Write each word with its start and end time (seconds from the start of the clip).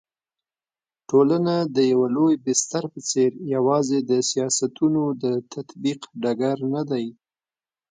ټولنه 1.09 1.53
د 1.75 1.77
يوه 1.91 2.07
لوی 2.15 2.35
بستر 2.45 2.83
په 2.93 2.99
څېر 3.09 3.31
يوازي 3.55 3.99
د 4.09 4.11
سياستونو 4.29 5.01
د 5.23 5.25
تطبيق 5.53 6.01
ډګر 6.21 6.57
ندی 6.75 7.05